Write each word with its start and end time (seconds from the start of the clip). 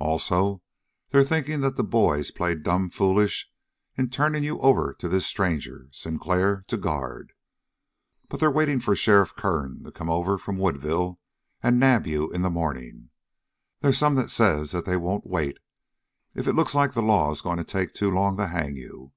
Also 0.00 0.60
they're 1.10 1.22
thinking 1.22 1.60
that 1.60 1.76
the 1.76 1.84
boys 1.84 2.32
played 2.32 2.64
plumb 2.64 2.90
foolish 2.90 3.48
in 3.96 4.10
turning 4.10 4.42
you 4.42 4.58
over 4.58 4.92
to 4.92 5.08
this 5.08 5.24
stranger, 5.24 5.86
Sinclair, 5.92 6.64
to 6.66 6.76
guard. 6.76 7.32
But 8.28 8.40
they're 8.40 8.50
waiting 8.50 8.80
for 8.80 8.96
Sheriff 8.96 9.36
Kern 9.36 9.84
to 9.84 9.92
come 9.92 10.10
over 10.10 10.36
from 10.36 10.58
Woodville 10.58 11.20
an' 11.62 11.78
nab 11.78 12.08
you 12.08 12.28
in 12.32 12.42
the 12.42 12.50
morning. 12.50 13.10
They's 13.82 13.96
some 13.96 14.16
that 14.16 14.32
says 14.32 14.72
that 14.72 14.84
they 14.84 14.96
won't 14.96 15.28
wait, 15.28 15.58
if 16.34 16.48
it 16.48 16.54
looks 16.54 16.74
like 16.74 16.94
the 16.94 17.00
law 17.00 17.30
is 17.30 17.40
going 17.40 17.58
to 17.58 17.64
take 17.64 17.94
too 17.94 18.10
long 18.10 18.36
to 18.38 18.48
hang 18.48 18.74
you. 18.76 19.12